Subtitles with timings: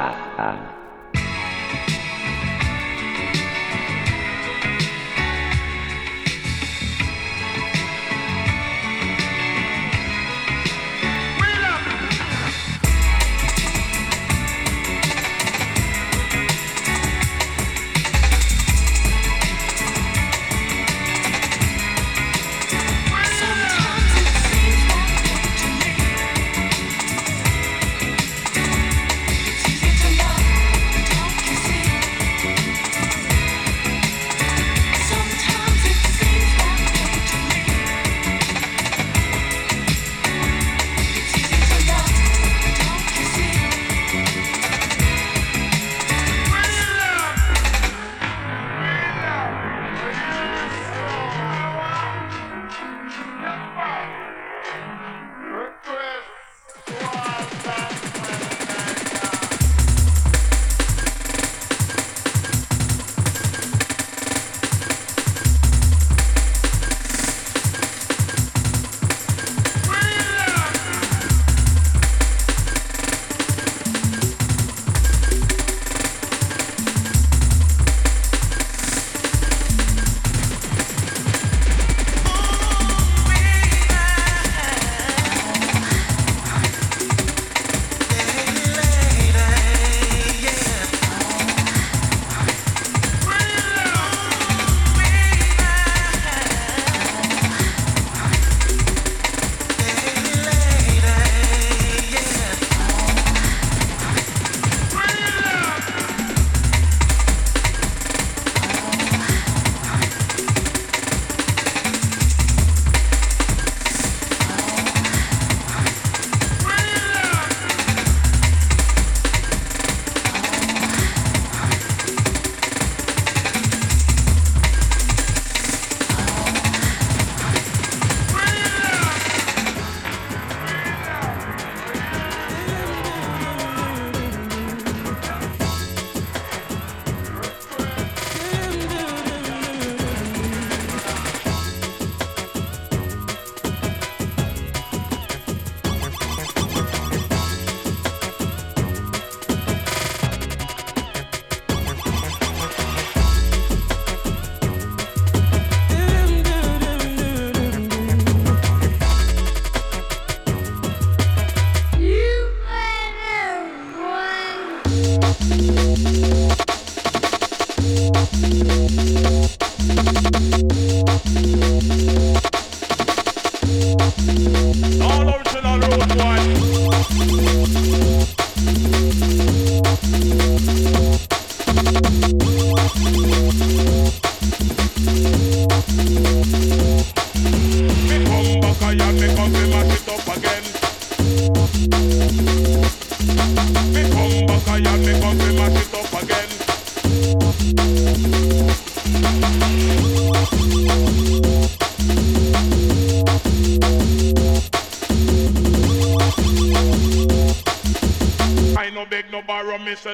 [0.00, 0.76] 啊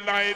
[0.05, 0.36] life.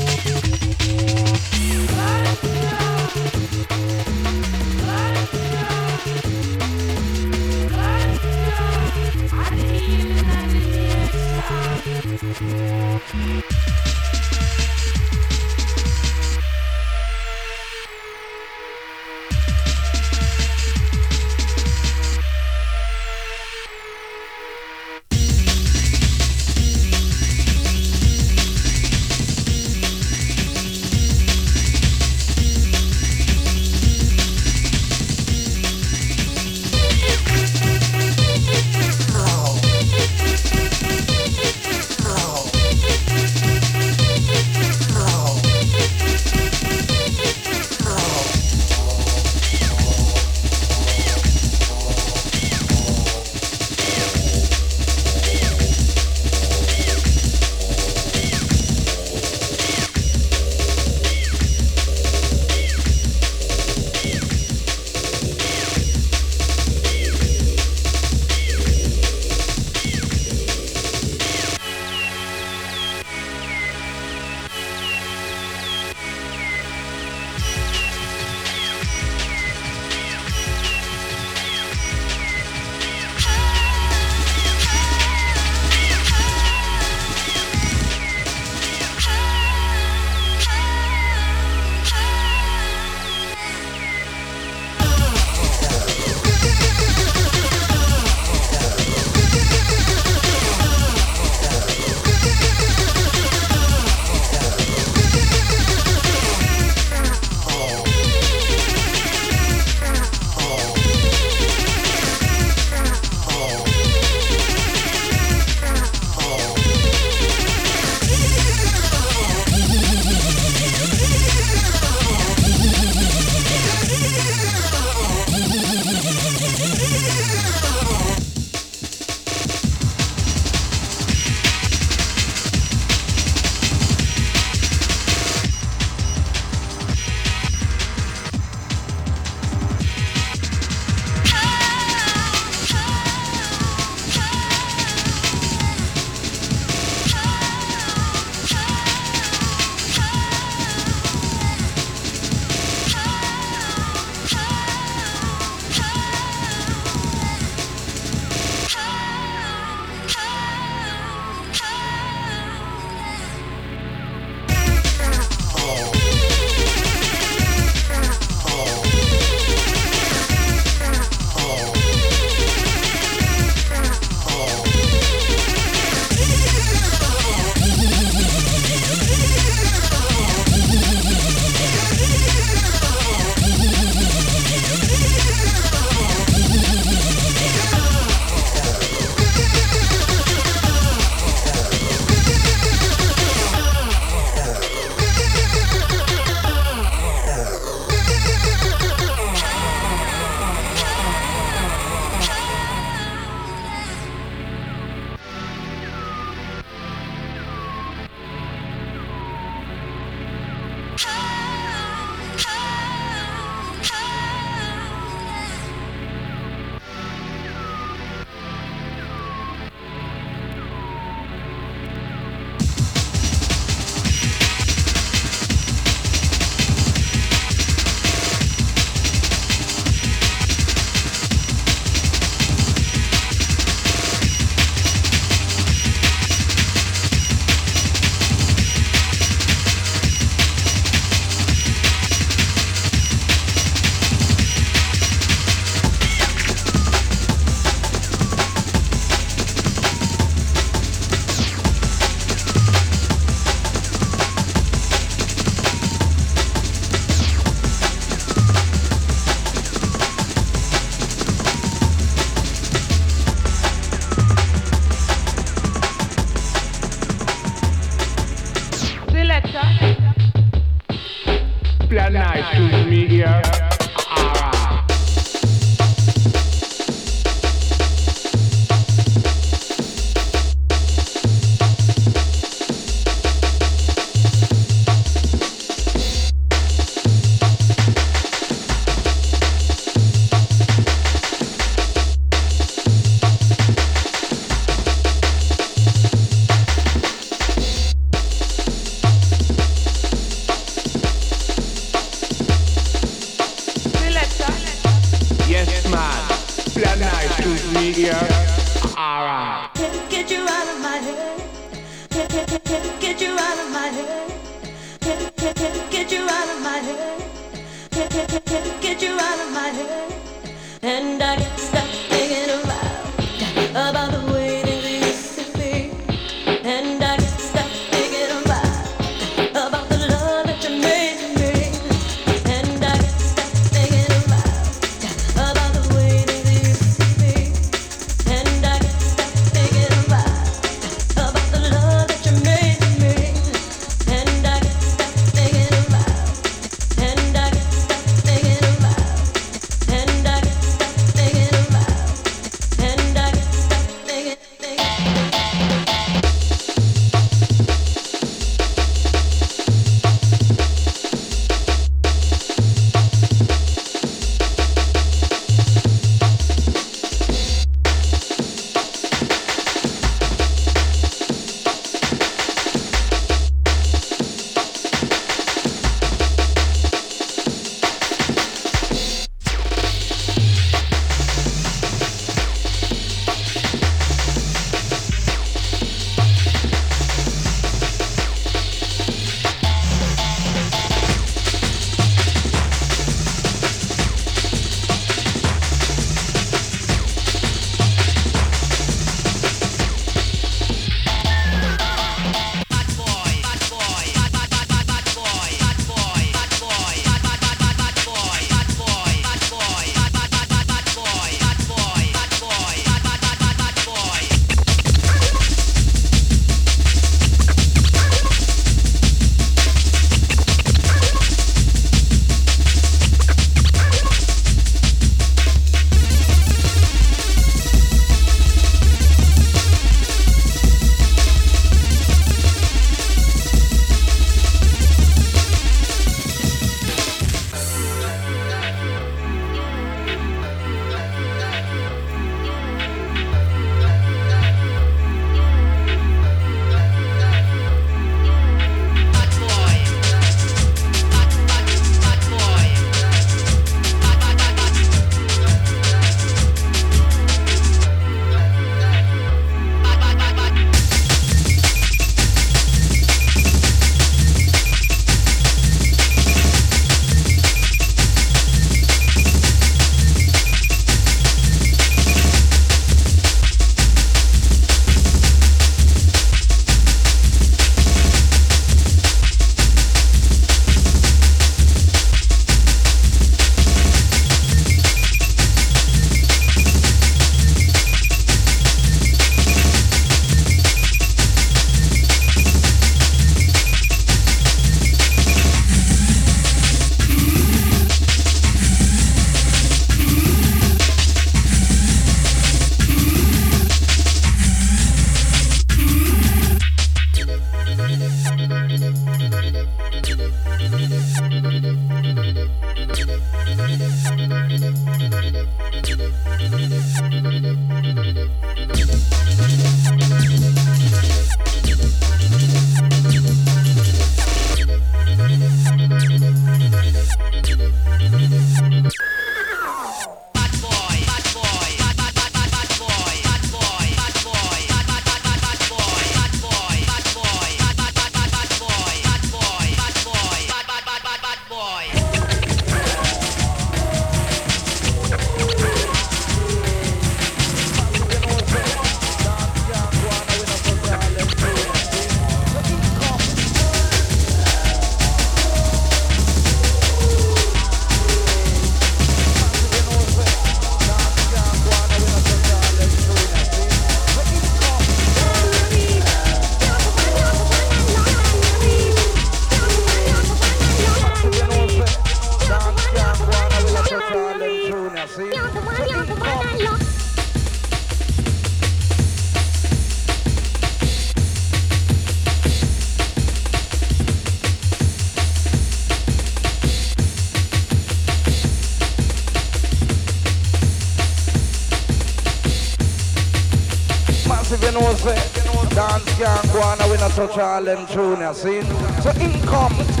[596.21, 598.61] can't go on, we touch all them tune, you see?
[599.01, 600.00] So income.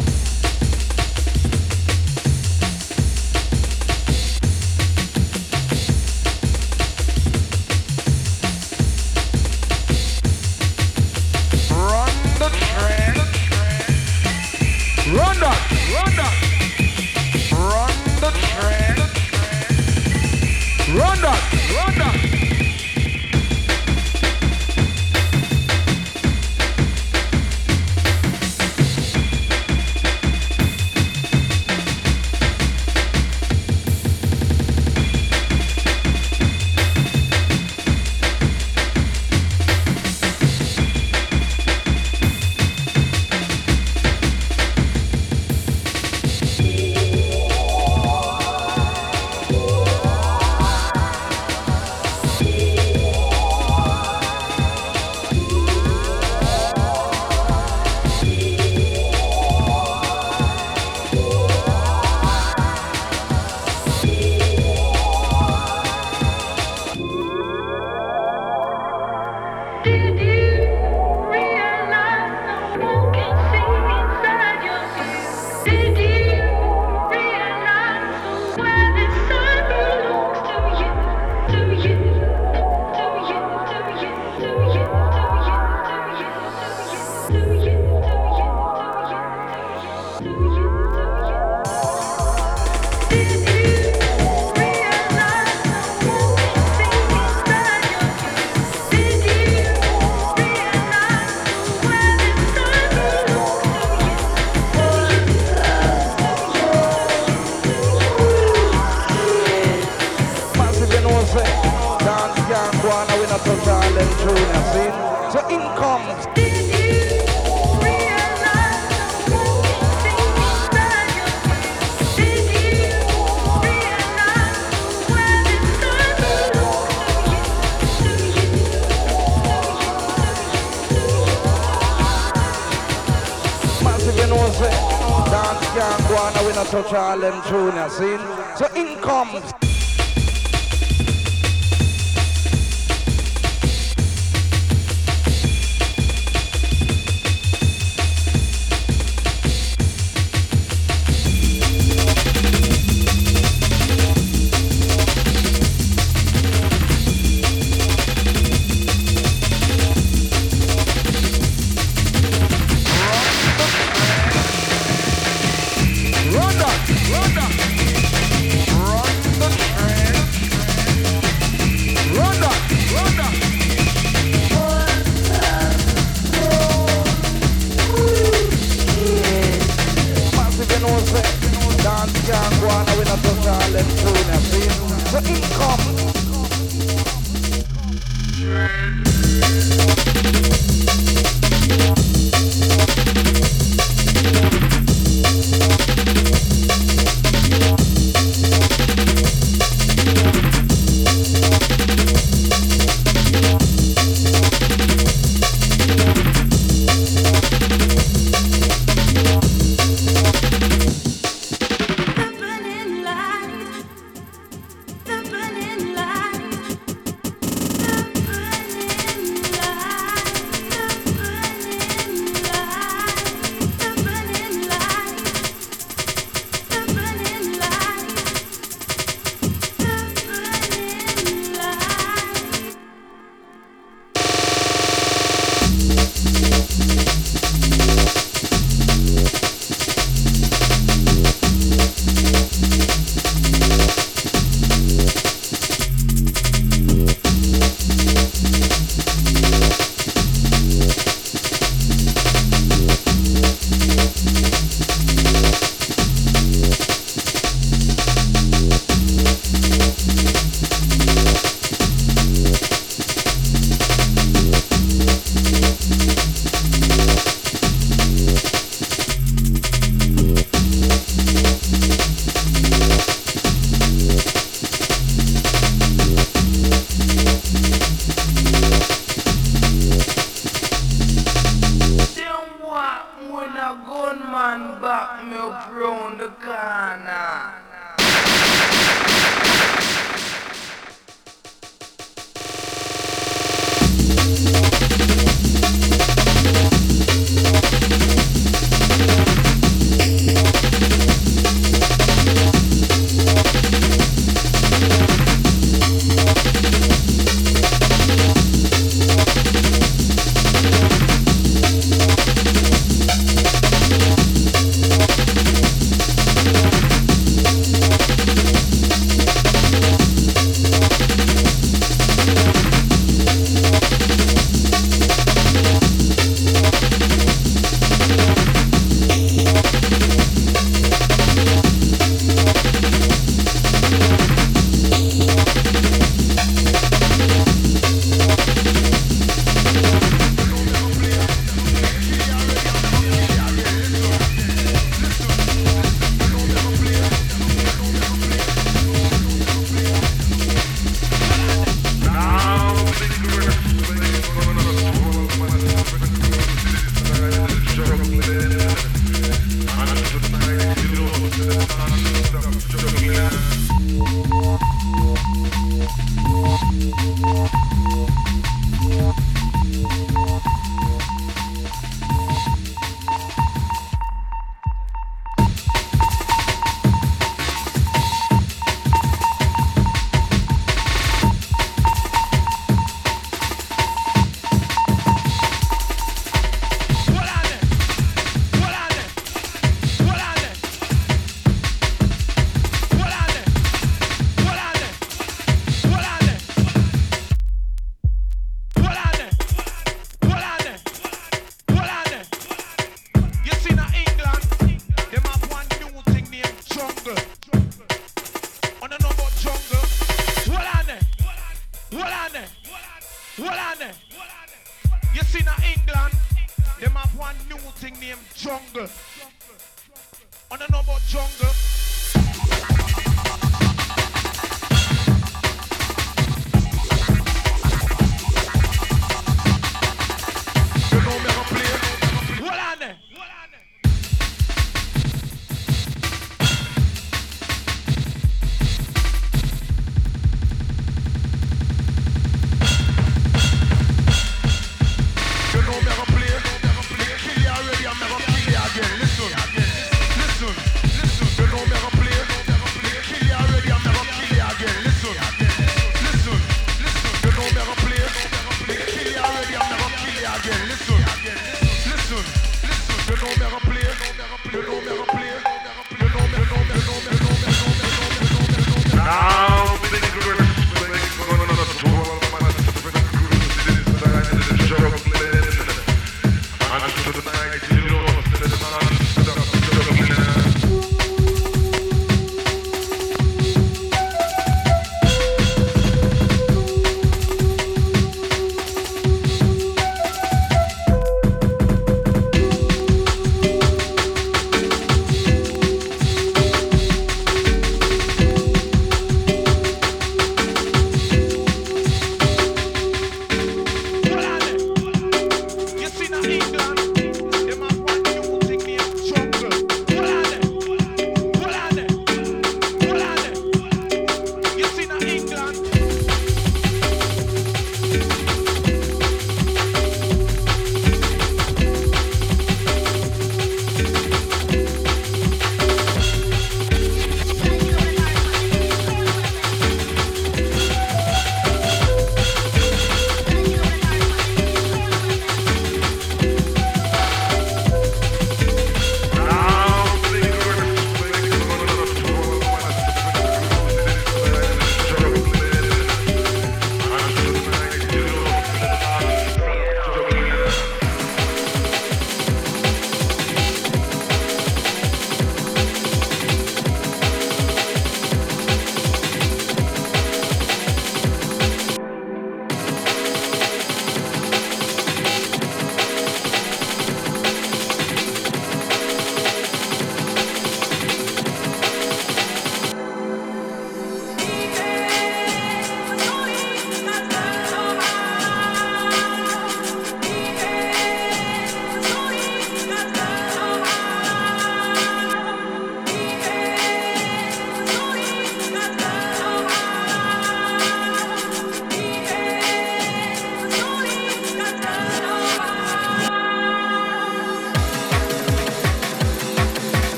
[137.51, 139.60] So in comes